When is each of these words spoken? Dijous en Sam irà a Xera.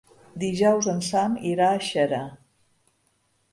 Dijous 0.43 0.87
en 0.93 1.03
Sam 1.09 1.37
irà 1.51 1.69
a 1.75 1.83
Xera. 1.91 2.25